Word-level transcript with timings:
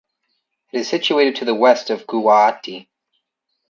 It 0.73 0.79
is 0.79 0.89
situated 0.89 1.35
to 1.35 1.45
the 1.45 1.53
west 1.53 1.91
of 1.91 2.07
Guwahati. 2.07 2.87